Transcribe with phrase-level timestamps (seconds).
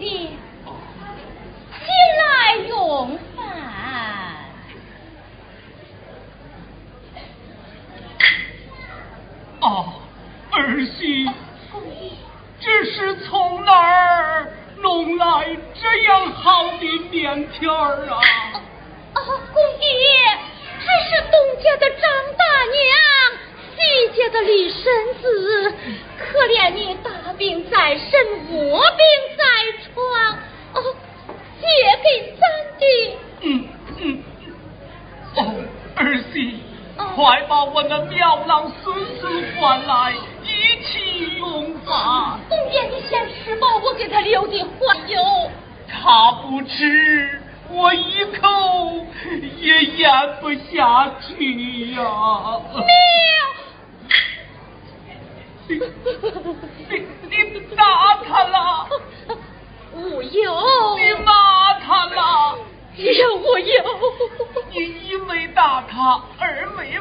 [0.00, 0.30] 你
[2.68, 3.44] 用饭
[9.60, 9.92] 哦
[10.52, 11.28] 儿媳
[12.60, 17.92] 这是从哪儿弄来这样好的面条啊？
[19.12, 19.20] 啊
[19.52, 19.86] 公爹
[20.78, 22.02] 还是东家的张
[22.38, 22.80] 大娘
[23.76, 23.78] 西
[24.16, 24.80] 家的李婶
[25.20, 25.74] 子
[26.18, 28.10] 可怜你大病在身
[28.50, 29.29] 我病
[38.30, 39.26] 老狼，生死
[39.58, 40.12] 换来
[40.44, 40.52] 义
[40.84, 41.80] 气用事。
[42.48, 45.20] 东边你先吃吧，我给他留点荤油。
[45.88, 49.04] 他不吃，我一口
[49.58, 52.02] 也咽不下去呀。
[55.66, 55.74] 你，
[57.28, 58.86] 你，你打他了？
[59.92, 62.58] 我有，你骂他了？
[62.94, 63.84] 有我有，
[64.70, 64.76] 你
[65.08, 66.99] 一没打他，二没。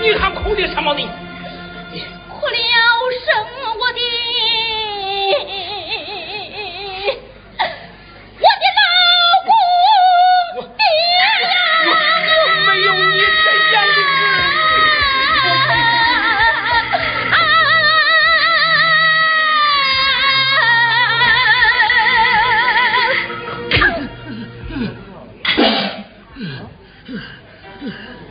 [0.00, 1.08] 你还哭的什么命？
[2.28, 2.60] 哭了，
[3.26, 3.34] 生
[3.78, 4.00] 我的。
[8.38, 8.80] 我的老
[9.44, 9.48] 公
[10.76, 11.08] 爹娘。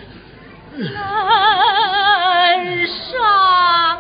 [0.76, 0.88] 南
[2.88, 3.98] 沙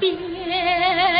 [0.00, 1.15] 边。